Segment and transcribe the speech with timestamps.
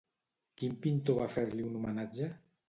[0.61, 2.33] Quin pintor va fer-li un homenatge?